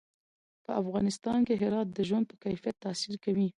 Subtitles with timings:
[0.65, 3.47] په افغانستان کې هرات د ژوند په کیفیت تاثیر کوي.